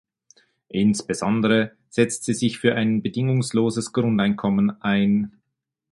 Insbesondere 0.69 1.73
setzt 1.89 2.23
sie 2.23 2.33
sich 2.33 2.57
für 2.57 2.73
ein 2.73 3.03
bedingungsloses 3.03 3.93
Grundeinkommen 3.93 4.81
ein. 4.81 5.33